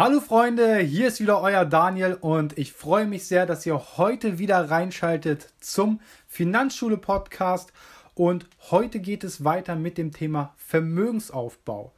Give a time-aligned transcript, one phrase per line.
[0.00, 4.38] Hallo Freunde, hier ist wieder euer Daniel und ich freue mich sehr, dass ihr heute
[4.38, 7.72] wieder reinschaltet zum Finanzschule Podcast
[8.14, 11.92] und heute geht es weiter mit dem Thema Vermögensaufbau.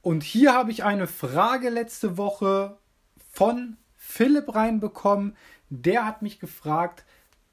[0.00, 2.78] Und hier habe ich eine Frage letzte Woche
[3.30, 5.36] von Philipp reinbekommen.
[5.68, 7.04] Der hat mich gefragt,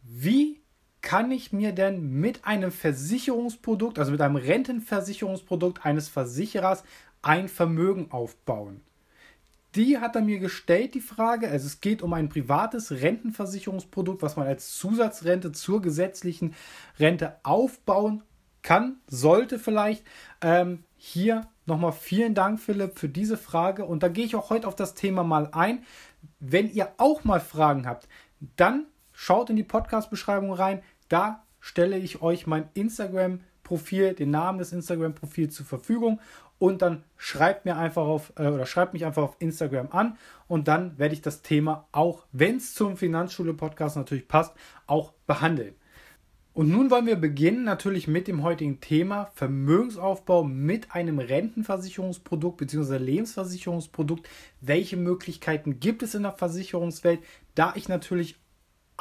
[0.03, 0.61] wie
[1.01, 6.85] kann ich mir denn mit einem Versicherungsprodukt, also mit einem Rentenversicherungsprodukt eines Versicherers,
[7.21, 8.79] ein Vermögen aufbauen?
[9.75, 11.49] Die hat er mir gestellt, die Frage.
[11.49, 16.55] Also es geht um ein privates Rentenversicherungsprodukt, was man als Zusatzrente zur gesetzlichen
[16.99, 18.23] Rente aufbauen
[18.61, 20.03] kann, sollte vielleicht.
[20.41, 23.85] Ähm, hier nochmal vielen Dank, Philipp, für diese Frage.
[23.85, 25.83] Und da gehe ich auch heute auf das Thema mal ein.
[26.39, 28.07] Wenn ihr auch mal Fragen habt,
[28.57, 30.83] dann schaut in die Podcast-Beschreibung rein.
[31.09, 32.69] Da stelle ich euch mein
[33.71, 36.19] Instagram-Profil, den Namen des Instagram-Profils zur Verfügung
[36.59, 40.67] und dann schreibt mir einfach auf äh, oder schreibt mich einfach auf Instagram an und
[40.67, 44.53] dann werde ich das Thema auch, wenn es zum Finanzschule-Podcast natürlich passt,
[44.87, 45.75] auch behandeln.
[46.53, 52.97] Und nun wollen wir beginnen natürlich mit dem heutigen Thema Vermögensaufbau mit einem Rentenversicherungsprodukt bzw.
[52.97, 54.27] Lebensversicherungsprodukt.
[54.59, 57.21] Welche Möglichkeiten gibt es in der Versicherungswelt?
[57.55, 58.35] Da ich natürlich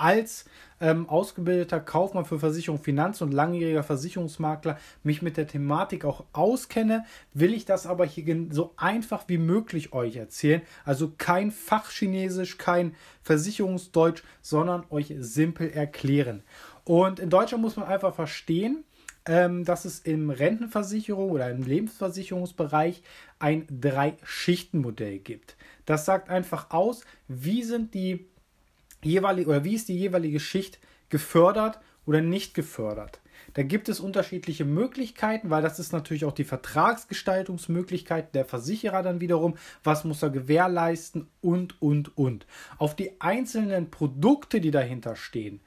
[0.01, 0.45] als
[0.81, 7.05] ähm, ausgebildeter Kaufmann für Versicherung, Finanz und langjähriger Versicherungsmakler mich mit der Thematik auch auskenne,
[7.35, 10.63] will ich das aber hier so einfach wie möglich euch erzählen.
[10.85, 16.43] Also kein Fachchinesisch, kein Versicherungsdeutsch, sondern euch simpel erklären.
[16.85, 18.85] Und in Deutschland muss man einfach verstehen,
[19.27, 23.03] ähm, dass es im Rentenversicherung oder im Lebensversicherungsbereich
[23.39, 25.57] ein Drei-Schichten-Modell gibt.
[25.85, 28.31] Das sagt einfach aus, wie sind die
[29.03, 33.21] jeweilige oder wie ist die jeweilige Schicht gefördert oder nicht gefördert.
[33.55, 39.21] Da gibt es unterschiedliche Möglichkeiten, weil das ist natürlich auch die Vertragsgestaltungsmöglichkeit der Versicherer dann
[39.21, 39.57] wiederum.
[39.83, 42.47] Was muss er gewährleisten und, und, und.
[42.79, 45.61] Auf die einzelnen Produkte, die dahinter stehen,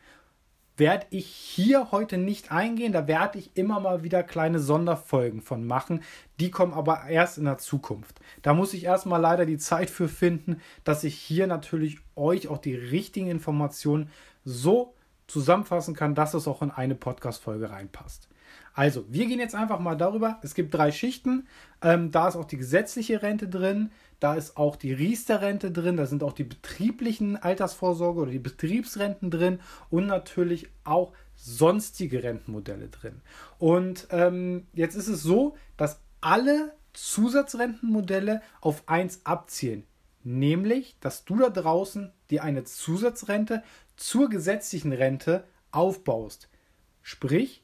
[0.78, 2.94] werde ich hier heute nicht eingehen.
[2.94, 6.04] Da werde ich immer mal wieder kleine Sonderfolgen von machen.
[6.40, 8.20] Die kommen aber erst in der Zukunft.
[8.42, 12.58] Da muss ich erstmal leider die Zeit für finden, dass ich hier natürlich euch auch
[12.58, 14.10] die richtigen Informationen
[14.46, 14.94] so
[15.28, 18.28] zusammenfassen kann, dass es auch in eine Podcast-Folge reinpasst.
[18.74, 20.40] Also, wir gehen jetzt einfach mal darüber.
[20.42, 21.48] Es gibt drei Schichten.
[21.82, 26.06] Ähm, da ist auch die gesetzliche Rente drin, da ist auch die Riester-Rente drin, da
[26.06, 33.22] sind auch die betrieblichen Altersvorsorge oder die Betriebsrenten drin und natürlich auch sonstige Rentenmodelle drin.
[33.60, 39.84] Und ähm, jetzt ist es so, dass alle Zusatzrentenmodelle auf eins abzielen,
[40.24, 43.62] nämlich, dass du da draußen dir eine Zusatzrente
[43.98, 46.50] zur gesetzlichen Rente aufbaust.
[47.02, 47.63] Sprich,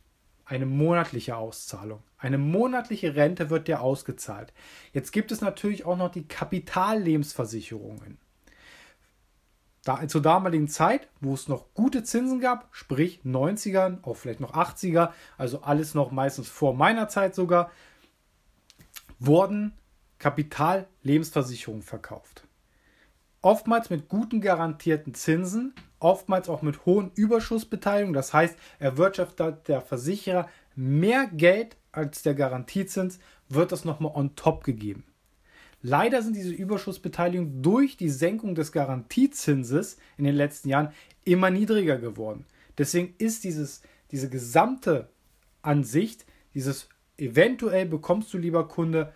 [0.50, 2.02] eine monatliche Auszahlung.
[2.18, 4.52] Eine monatliche Rente wird dir ausgezahlt.
[4.94, 8.18] Jetzt gibt es natürlich auch noch die Kapitallebensversicherungen.
[9.84, 14.54] Da, zur damaligen Zeit, wo es noch gute Zinsen gab, sprich 90ern, auch vielleicht noch
[14.54, 17.72] 80er, also alles noch meistens vor meiner Zeit sogar,
[19.20, 19.74] wurden
[20.18, 22.44] Kapitallebensversicherungen verkauft.
[23.42, 28.14] Oftmals mit guten garantierten Zinsen, oftmals auch mit hohen Überschussbeteiligungen.
[28.14, 34.64] Das heißt, erwirtschaftet der Versicherer mehr Geld als der Garantiezins, wird das nochmal on top
[34.64, 35.04] gegeben.
[35.82, 41.98] Leider sind diese Überschussbeteiligungen durch die Senkung des Garantiezinses in den letzten Jahren immer niedriger
[41.98, 42.46] geworden.
[42.78, 45.10] Deswegen ist dieses, diese gesamte
[45.62, 49.14] Ansicht, dieses eventuell bekommst du, lieber Kunde,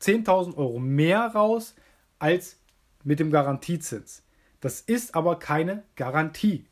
[0.00, 1.74] 10.000 Euro mehr raus
[2.20, 2.58] als
[3.04, 4.22] mit dem Garantiezins.
[4.60, 6.66] Das ist aber keine Garantie.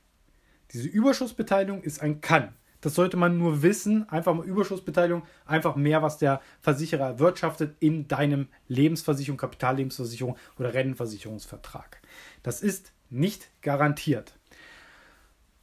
[0.73, 2.55] Diese Überschussbeteiligung ist ein Kann.
[2.81, 4.09] Das sollte man nur wissen.
[4.09, 12.01] Einfach mal Überschussbeteiligung, einfach mehr, was der Versicherer erwirtschaftet in deinem Lebensversicherung, Kapitallebensversicherung oder Rentenversicherungsvertrag.
[12.43, 14.35] Das ist nicht garantiert.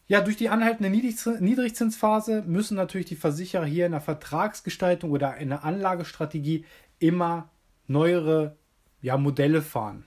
[0.08, 5.50] Ja, durch die anhaltende Niedrigzinsphase müssen natürlich die Versicherer hier in der Vertragsgestaltung oder in
[5.50, 6.66] der Anlagestrategie
[7.00, 7.50] immer
[7.88, 8.58] neuere
[9.02, 10.06] ja, Modelle fahren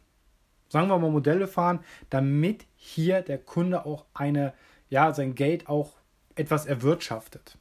[0.68, 1.80] sagen wir mal, Modelle fahren,
[2.10, 4.52] damit hier der Kunde auch eine,
[4.88, 5.92] ja, sein Geld auch
[6.34, 7.58] etwas erwirtschaftet.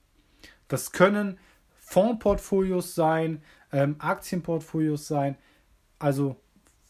[0.68, 1.38] Das können
[1.78, 3.42] Fondsportfolios sein,
[3.72, 5.38] ähm, Aktienportfolios sein,
[6.00, 6.36] also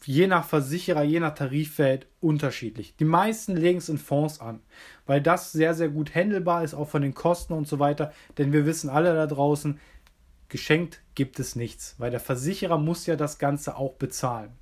[0.04, 2.96] je nach Versicherer, je nach Tariffeld unterschiedlich.
[2.96, 4.60] Die meisten legen es in Fonds an,
[5.04, 8.12] weil das sehr, sehr gut handelbar ist, auch von den Kosten und so weiter.
[8.38, 9.80] Denn wir wissen alle da draußen,
[10.48, 14.52] geschenkt gibt es nichts, weil der Versicherer muss ja das Ganze auch bezahlen.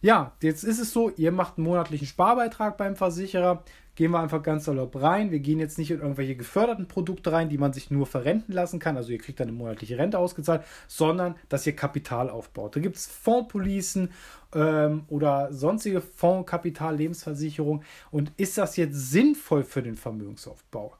[0.00, 3.64] Ja, jetzt ist es so, ihr macht einen monatlichen Sparbeitrag beim Versicherer,
[3.96, 5.30] gehen wir einfach ganz salopp rein.
[5.32, 8.78] Wir gehen jetzt nicht in irgendwelche geförderten Produkte rein, die man sich nur verrenten lassen
[8.78, 8.96] kann.
[8.96, 12.76] Also ihr kriegt dann eine monatliche Rente ausgezahlt, sondern dass ihr Kapital aufbaut.
[12.76, 14.10] Da gibt es Fondspolicen
[14.54, 17.82] ähm, oder sonstige Fondskapital, Lebensversicherung.
[18.10, 20.94] Und ist das jetzt sinnvoll für den Vermögensaufbau?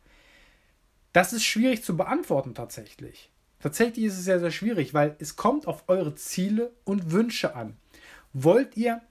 [1.13, 3.31] Das ist schwierig zu beantworten tatsächlich.
[3.61, 7.77] Tatsächlich ist es sehr, sehr schwierig, weil es kommt auf eure Ziele und Wünsche an.
[8.33, 9.03] Wollt ihr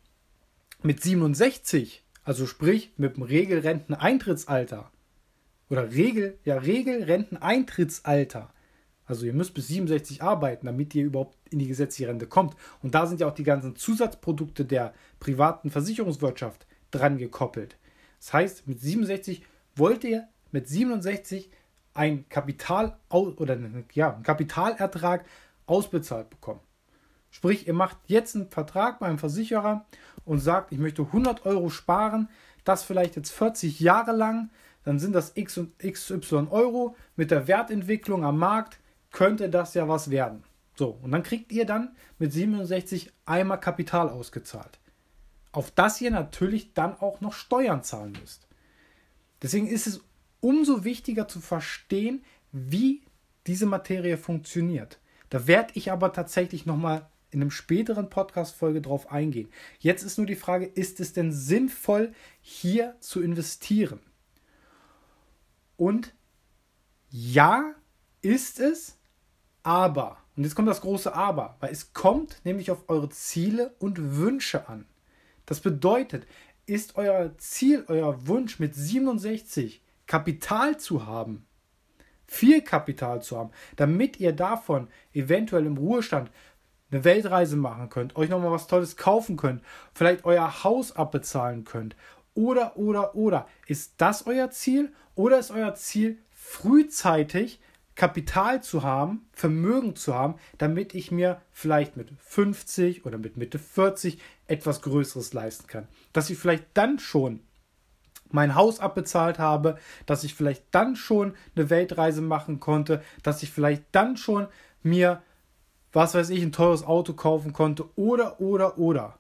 [0.81, 4.91] mit 67, also sprich mit dem Regelrenteneintrittsalter
[5.69, 8.53] oder Regel, ja, Regelrenteneintrittsalter,
[9.05, 12.55] also ihr müsst bis 67 arbeiten, damit ihr überhaupt in die gesetzliche Rente kommt.
[12.81, 17.77] Und da sind ja auch die ganzen Zusatzprodukte der privaten Versicherungswirtschaft dran gekoppelt.
[18.19, 19.43] Das heißt, mit 67
[19.75, 21.51] wollt ihr mit 67
[21.93, 23.57] ein Kapital oder
[23.93, 25.25] ja, einen Kapitalertrag
[25.67, 26.61] ausbezahlt bekommen.
[27.35, 29.83] Sprich, ihr macht jetzt einen Vertrag beim Versicherer
[30.23, 32.29] und sagt, ich möchte 100 Euro sparen,
[32.63, 34.51] das vielleicht jetzt 40 Jahre lang,
[34.85, 36.95] dann sind das X und XY Euro.
[37.17, 38.79] Mit der Wertentwicklung am Markt
[39.11, 40.45] könnte das ja was werden.
[40.75, 44.79] So, und dann kriegt ihr dann mit 67 einmal Kapital ausgezahlt.
[45.51, 48.47] Auf das ihr natürlich dann auch noch Steuern zahlen müsst.
[49.41, 49.99] Deswegen ist es
[50.39, 52.23] umso wichtiger zu verstehen,
[52.53, 53.01] wie
[53.45, 54.99] diese Materie funktioniert.
[55.29, 59.49] Da werde ich aber tatsächlich nochmal in einem späteren Podcast-Folge drauf eingehen.
[59.79, 63.99] Jetzt ist nur die Frage, ist es denn sinnvoll, hier zu investieren?
[65.77, 66.15] Und
[67.09, 67.75] ja,
[68.21, 68.97] ist es,
[69.63, 74.17] aber, und jetzt kommt das große Aber, weil es kommt nämlich auf eure Ziele und
[74.17, 74.85] Wünsche an.
[75.45, 76.25] Das bedeutet,
[76.65, 81.45] ist euer Ziel, euer Wunsch mit 67 Kapital zu haben,
[82.27, 86.31] viel Kapital zu haben, damit ihr davon eventuell im Ruhestand
[86.95, 89.61] eine Weltreise machen könnt, euch nochmal was Tolles kaufen könnt,
[89.93, 91.95] vielleicht euer Haus abbezahlen könnt.
[92.33, 93.47] Oder, oder, oder.
[93.67, 94.93] Ist das euer Ziel?
[95.13, 97.59] Oder ist euer Ziel, frühzeitig
[97.95, 103.59] Kapital zu haben, Vermögen zu haben, damit ich mir vielleicht mit 50 oder mit Mitte
[103.59, 105.87] 40 etwas Größeres leisten kann?
[106.13, 107.41] Dass ich vielleicht dann schon
[108.31, 113.51] mein Haus abbezahlt habe, dass ich vielleicht dann schon eine Weltreise machen konnte, dass ich
[113.51, 114.47] vielleicht dann schon
[114.81, 115.21] mir,
[115.95, 119.17] was weiß ich, ein teures Auto kaufen konnte oder, oder, oder.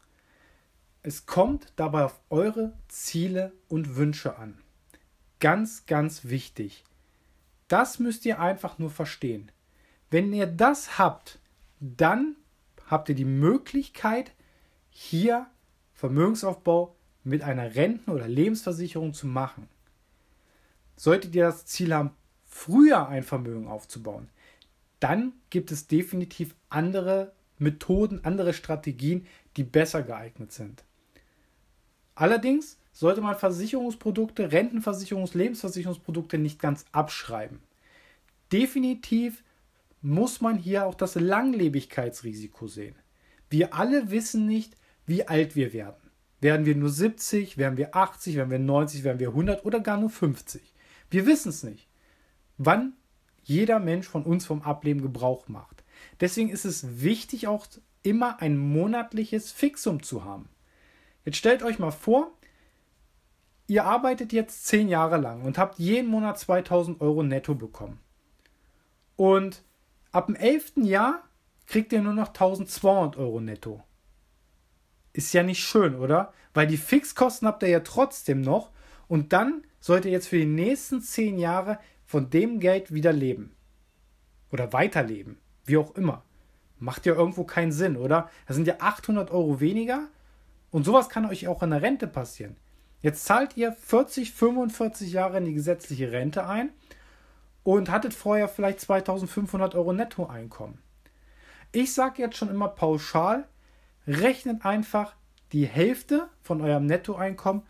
[1.03, 4.57] Es kommt dabei auf eure Ziele und Wünsche an.
[5.39, 6.83] Ganz, ganz wichtig.
[7.69, 9.51] Das müsst ihr einfach nur verstehen.
[10.09, 11.39] Wenn ihr das habt,
[11.79, 12.35] dann
[12.87, 14.33] habt ihr die Möglichkeit,
[14.89, 15.47] hier
[15.93, 16.93] Vermögensaufbau
[17.23, 19.69] mit einer Renten- oder Lebensversicherung zu machen.
[20.97, 22.11] Solltet ihr das Ziel haben,
[22.43, 24.29] früher ein Vermögen aufzubauen,
[24.99, 29.25] dann gibt es definitiv andere Methoden, andere Strategien,
[29.57, 30.83] die besser geeignet sind.
[32.15, 37.59] Allerdings sollte man Versicherungsprodukte, Rentenversicherungs-, Lebensversicherungsprodukte nicht ganz abschreiben.
[38.51, 39.43] Definitiv
[40.01, 42.95] muss man hier auch das Langlebigkeitsrisiko sehen.
[43.49, 44.75] Wir alle wissen nicht,
[45.05, 46.11] wie alt wir werden.
[46.41, 49.97] Werden wir nur 70, werden wir 80, werden wir 90, werden wir 100 oder gar
[49.97, 50.73] nur 50?
[51.09, 51.87] Wir wissen es nicht.
[52.57, 52.93] Wann
[53.45, 55.83] jeder Mensch von uns vom Ableben Gebrauch macht.
[56.19, 57.67] Deswegen ist es wichtig, auch
[58.03, 60.49] immer ein monatliches Fixum zu haben.
[61.23, 62.31] Jetzt stellt euch mal vor,
[63.67, 67.99] ihr arbeitet jetzt 10 Jahre lang und habt jeden Monat 2000 Euro netto bekommen.
[69.15, 69.63] Und
[70.11, 70.73] ab dem 11.
[70.83, 71.23] Jahr
[71.65, 73.83] kriegt ihr nur noch 1200 Euro netto.
[75.13, 76.33] Ist ja nicht schön, oder?
[76.53, 78.71] Weil die Fixkosten habt ihr ja trotzdem noch
[79.07, 81.79] und dann sollt ihr jetzt für die nächsten zehn Jahre
[82.15, 83.53] von dem Geld wieder leben.
[84.49, 85.37] Oder weiterleben.
[85.65, 86.23] Wie auch immer.
[86.79, 88.29] Macht ja irgendwo keinen Sinn, oder?
[88.47, 90.07] Das sind ja 800 Euro weniger
[90.71, 92.55] und sowas kann euch auch in der Rente passieren.
[93.01, 96.69] Jetzt zahlt ihr 40, 45 Jahre in die gesetzliche Rente ein
[97.63, 100.79] und hattet vorher vielleicht 2500 Euro Nettoeinkommen.
[101.73, 103.45] Ich sage jetzt schon immer pauschal,
[104.07, 105.17] rechnet einfach
[105.51, 107.63] die Hälfte von eurem Nettoeinkommen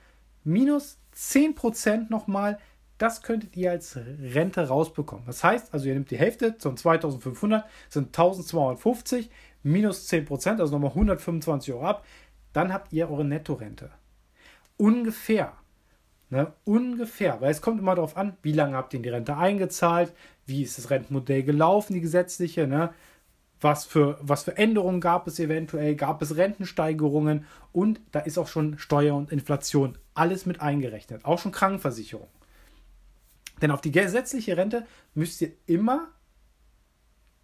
[0.43, 2.59] minus 10% nochmal.
[2.97, 5.25] Das könntet ihr als Rente rausbekommen.
[5.25, 9.29] Das heißt, also ihr nehmt die Hälfte, von 2500 sind 1250
[9.63, 12.05] minus 10%, also nochmal 125 Euro ab.
[12.53, 13.91] Dann habt ihr eure Nettorente.
[14.77, 15.53] Ungefähr.
[16.29, 16.53] Ne?
[16.63, 17.41] Ungefähr.
[17.41, 20.13] Weil es kommt immer darauf an, wie lange habt ihr in die Rente eingezahlt,
[20.45, 22.67] wie ist das Rentenmodell gelaufen, die gesetzliche.
[22.67, 22.91] Ne?
[23.61, 28.47] was für, was für Änderungen gab es eventuell, gab es Rentensteigerungen und da ist auch
[28.47, 32.27] schon Steuer und Inflation alles mit eingerechnet, auch schon Krankenversicherung.
[33.61, 36.09] Denn auf die gesetzliche Rente müsst ihr immer,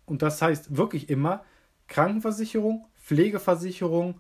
[0.06, 1.44] und das heißt wirklich immer,
[1.88, 4.20] Krankenversicherung, Pflegeversicherung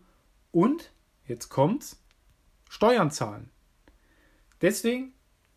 [0.51, 0.91] und,
[1.25, 2.01] jetzt kommt's,
[2.69, 3.49] Steuern zahlen.
[4.61, 5.13] Deswegen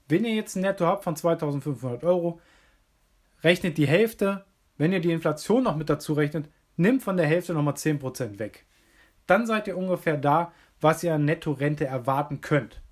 [0.09, 2.41] wenn ihr jetzt ein Netto habt von 2500 Euro,
[3.43, 4.45] rechnet die Hälfte,
[4.77, 8.67] wenn ihr die Inflation noch mit dazu rechnet, nimmt von der Hälfte nochmal 10% weg.
[9.27, 12.83] Dann seid ihr ungefähr da, was ihr an Netto-Rente erwarten könnt.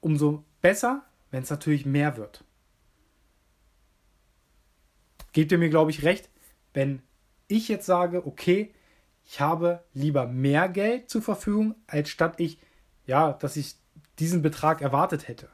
[0.00, 2.44] Umso besser, wenn es natürlich mehr wird.
[5.32, 6.30] Gebt ihr mir, glaube ich, recht,
[6.72, 7.02] wenn
[7.48, 8.72] ich jetzt sage, okay,
[9.24, 12.58] ich habe lieber mehr Geld zur Verfügung, als statt ich,
[13.06, 13.74] ja, dass ich
[14.18, 15.50] diesen Betrag erwartet hätte.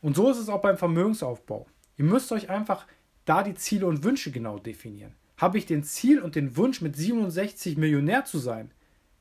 [0.00, 1.66] Und so ist es auch beim Vermögensaufbau.
[1.96, 2.86] Ihr müsst euch einfach
[3.24, 5.14] da die Ziele und Wünsche genau definieren.
[5.36, 8.70] Habe ich den Ziel und den Wunsch, mit 67 Millionär zu sein?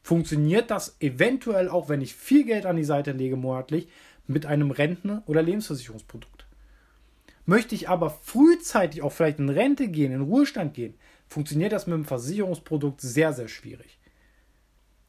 [0.02, 3.90] Funktioniert das eventuell auch, wenn ich viel Geld an die Seite lege monatlich,
[4.28, 6.46] mit einem Renten- oder Lebensversicherungsprodukt?
[7.46, 10.96] Möchte ich aber frühzeitig auch vielleicht in Rente gehen, in Ruhestand gehen,
[11.28, 14.00] funktioniert das mit einem Versicherungsprodukt sehr, sehr schwierig.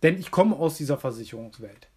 [0.03, 1.89] Denn ich komme aus dieser Versicherungswelt.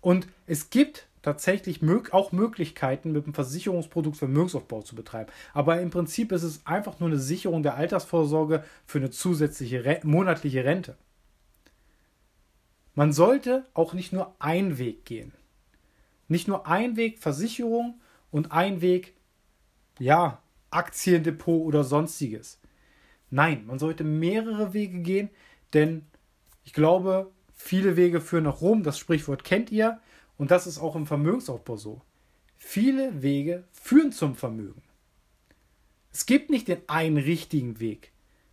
[0.00, 1.80] Und es gibt tatsächlich
[2.12, 5.30] auch Möglichkeiten, mit einem Versicherungsprodukt Vermögensaufbau zu betreiben.
[5.52, 10.64] Aber im Prinzip ist es einfach nur eine Sicherung der Altersvorsorge für eine zusätzliche monatliche
[10.64, 10.96] Rente.
[12.94, 15.32] Man sollte auch nicht nur einen Weg gehen.
[16.30, 19.14] Nicht nur ein Weg Versicherung und ein Weg,
[19.98, 22.60] ja, Aktiendepot oder sonstiges.
[23.30, 25.28] Nein, man sollte mehrere Wege gehen,
[25.72, 26.06] denn
[26.62, 28.84] ich glaube, viele Wege führen nach Rom.
[28.84, 30.00] Das Sprichwort kennt ihr.
[30.38, 32.00] Und das ist auch im Vermögensaufbau so.
[32.58, 34.82] Viele Wege führen zum Vermögen.
[36.12, 38.12] Es gibt nicht den einen richtigen Weg.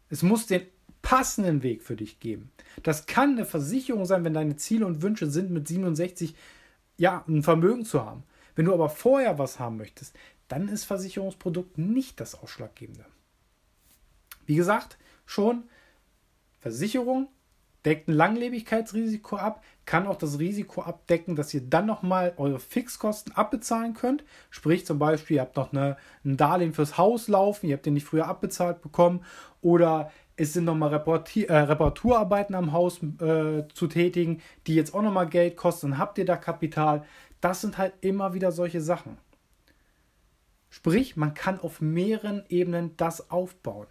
[0.09, 0.63] Es muss den
[1.03, 2.51] passenden Weg für dich geben.
[2.81, 6.33] Das kann eine Versicherung sein, wenn deine Ziele und Wünsche sind, mit 67
[6.97, 8.23] ja, ein Vermögen zu haben.
[8.55, 10.15] Wenn du aber vorher was haben möchtest,
[10.47, 13.05] dann ist Versicherungsprodukt nicht das Ausschlaggebende.
[14.45, 15.63] Wie gesagt, schon
[16.59, 17.27] Versicherung
[17.85, 23.33] deckt ein Langlebigkeitsrisiko ab, kann auch das Risiko abdecken, dass ihr dann nochmal eure Fixkosten
[23.33, 24.25] abbezahlen könnt.
[24.49, 27.93] Sprich zum Beispiel, ihr habt noch eine, ein Darlehen fürs Haus laufen, ihr habt den
[27.93, 29.23] nicht früher abbezahlt bekommen
[29.61, 35.27] oder es sind nochmal äh, Reparaturarbeiten am Haus äh, zu tätigen, die jetzt auch nochmal
[35.27, 37.03] Geld kosten, dann habt ihr da Kapital.
[37.41, 39.17] Das sind halt immer wieder solche Sachen.
[40.69, 43.87] Sprich, man kann auf mehreren Ebenen das aufbauen.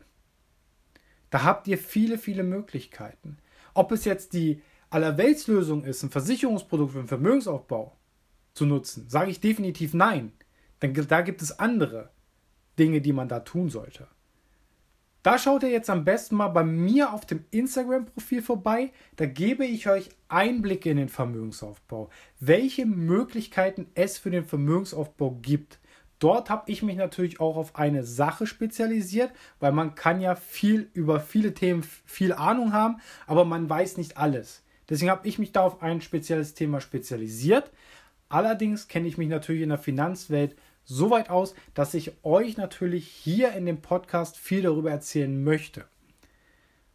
[1.31, 3.39] Da habt ihr viele, viele Möglichkeiten.
[3.75, 7.97] Ob es jetzt die Allerweltslösung ist, ein Versicherungsprodukt für den Vermögensaufbau
[8.55, 10.33] zu nutzen, sage ich definitiv nein.
[10.81, 12.11] Denn da gibt es andere
[12.79, 14.07] Dinge, die man da tun sollte.
[15.27, 18.93] Da schaut ihr jetzt am besten mal bei mir auf dem Instagram-Profil vorbei.
[19.17, 25.81] Da gebe ich euch Einblicke in den Vermögensaufbau, welche Möglichkeiten es für den Vermögensaufbau gibt.
[26.21, 30.91] Dort habe ich mich natürlich auch auf eine Sache spezialisiert, weil man kann ja viel
[30.93, 34.63] über viele Themen viel Ahnung haben, aber man weiß nicht alles.
[34.89, 37.73] Deswegen habe ich mich da auf ein spezielles Thema spezialisiert.
[38.29, 40.55] Allerdings kenne ich mich natürlich in der Finanzwelt
[40.87, 45.85] so weit aus, dass ich euch natürlich hier in dem Podcast viel darüber erzählen möchte.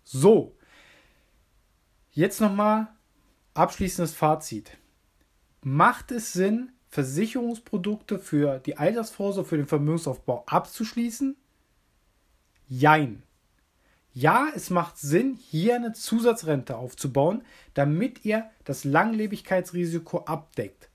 [0.04, 0.56] So,
[2.12, 2.88] jetzt nochmal
[3.54, 4.78] abschließendes Fazit.
[5.62, 11.36] Macht es Sinn, Versicherungsprodukte für die Altersvorsorge, für den Vermögensaufbau abzuschließen?
[12.68, 13.24] Jein.
[14.14, 17.44] Ja, es macht Sinn, hier eine Zusatzrente aufzubauen,
[17.74, 20.90] damit ihr das Langlebigkeitsrisiko abdeckt.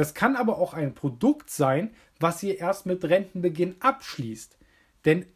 [0.00, 4.56] Das kann aber auch ein Produkt sein, was ihr erst mit Rentenbeginn abschließt.
[5.04, 5.26] Denn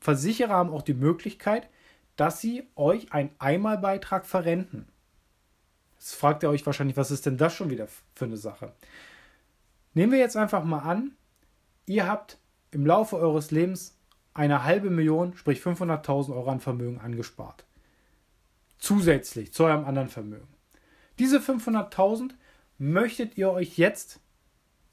[0.00, 1.68] Versicherer haben auch die Möglichkeit,
[2.16, 4.88] dass sie euch einen Einmalbeitrag verrenten.
[5.94, 7.86] Jetzt fragt ihr euch wahrscheinlich, was ist denn das schon wieder
[8.16, 8.72] für eine Sache?
[9.94, 11.12] Nehmen wir jetzt einfach mal an,
[11.86, 12.38] ihr habt
[12.72, 13.96] im Laufe eures Lebens
[14.34, 17.64] eine halbe Million, sprich 500.000 Euro an Vermögen angespart.
[18.78, 20.48] Zusätzlich zu eurem anderen Vermögen.
[21.20, 22.32] Diese 500.000
[22.80, 24.20] möchtet ihr euch jetzt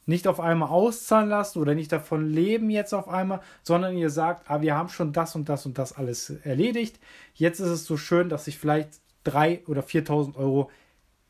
[0.05, 4.49] nicht auf einmal auszahlen lassen oder nicht davon leben jetzt auf einmal, sondern ihr sagt,
[4.49, 6.99] ah, wir haben schon das und das und das alles erledigt.
[7.33, 8.91] Jetzt ist es so schön, dass ich vielleicht
[9.25, 10.69] 3.000 oder 4.000 Euro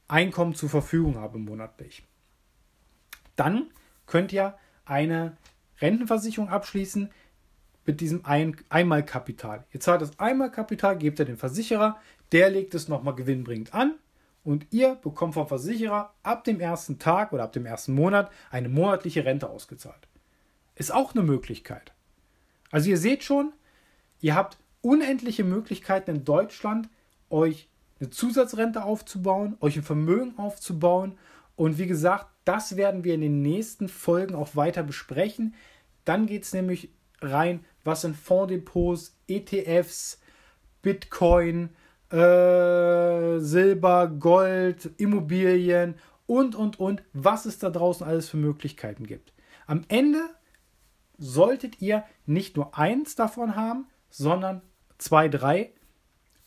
[0.08, 2.04] Einkommen zur Verfügung habe monatlich.
[3.36, 3.68] Dann
[4.06, 5.36] könnt ihr eine
[5.82, 7.10] Rentenversicherung abschließen
[7.86, 9.66] mit diesem Ein Einmalkapital.
[9.74, 12.00] Ihr zahlt das Einmalkapital, gebt ihr den Versicherer,
[12.32, 13.96] der legt es nochmal gewinnbringend an
[14.48, 18.70] und ihr bekommt vom Versicherer ab dem ersten Tag oder ab dem ersten Monat eine
[18.70, 20.08] monatliche Rente ausgezahlt.
[20.76, 21.92] Ist auch eine Möglichkeit.
[22.72, 23.52] Also ihr seht schon,
[24.22, 26.88] ihr habt unendliche Möglichkeiten in Deutschland,
[27.30, 27.68] euch
[28.00, 31.18] eine Zusatzrente aufzubauen, euch ein Vermögen aufzubauen.
[31.58, 35.56] Und wie gesagt, das werden wir in den nächsten Folgen auch weiter besprechen.
[36.06, 40.22] Dann geht es nämlich rein, was sind Fonddepots, ETFs,
[40.82, 41.72] Bitcoin,
[42.12, 45.96] äh, Silber, Gold, Immobilien
[46.26, 49.34] und, und, und, was es da draußen alles für Möglichkeiten gibt.
[49.66, 50.22] Am Ende
[51.18, 54.62] solltet ihr nicht nur eins davon haben, sondern
[54.98, 55.72] zwei, drei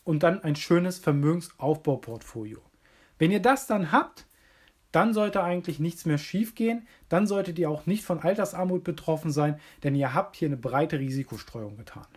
[0.03, 2.61] und dann ein schönes Vermögensaufbauportfolio.
[3.17, 4.25] Wenn ihr das dann habt,
[4.91, 6.87] dann sollte eigentlich nichts mehr schiefgehen.
[7.07, 10.99] Dann solltet ihr auch nicht von Altersarmut betroffen sein, denn ihr habt hier eine breite
[10.99, 12.07] Risikostreuung getan.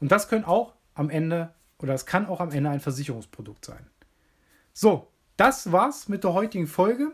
[0.00, 3.86] Und das können auch am Ende oder es kann auch am Ende ein Versicherungsprodukt sein.
[4.72, 7.12] So, das war's mit der heutigen Folge.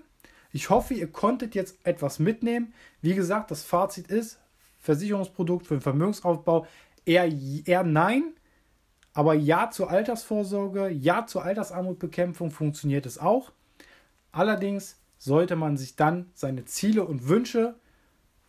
[0.52, 2.74] Ich hoffe, ihr konntet jetzt etwas mitnehmen.
[3.00, 4.40] Wie gesagt, das Fazit ist,
[4.80, 6.66] Versicherungsprodukt für den Vermögensaufbau
[7.04, 7.30] eher,
[7.64, 8.34] eher nein,
[9.12, 13.52] aber ja zur Altersvorsorge, ja zur Altersarmutbekämpfung funktioniert es auch.
[14.32, 17.74] Allerdings sollte man sich dann seine Ziele und Wünsche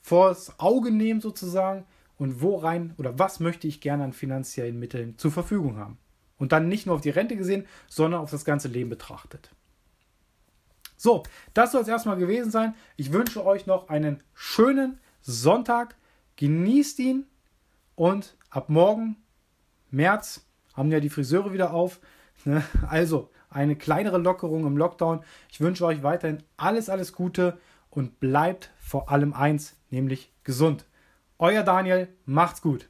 [0.01, 1.86] vors Auge nehmen sozusagen
[2.22, 5.98] und wo rein oder was möchte ich gerne an finanziellen Mitteln zur Verfügung haben.
[6.38, 9.50] Und dann nicht nur auf die Rente gesehen, sondern auf das ganze Leben betrachtet.
[10.98, 11.24] So,
[11.56, 12.75] das soll es erstmal gewesen sein.
[12.96, 15.96] Ich wünsche euch noch einen schönen Sonntag.
[16.36, 17.25] Genießt ihn
[17.96, 19.16] und ab morgen,
[19.90, 22.00] März, haben ja die Friseure wieder auf.
[22.46, 22.63] Ne?
[22.88, 25.24] Also eine kleinere Lockerung im Lockdown.
[25.51, 27.58] Ich wünsche euch weiterhin alles, alles Gute
[27.90, 30.86] und bleibt vor allem eins, nämlich gesund.
[31.43, 32.88] Euer Daniel, macht's gut.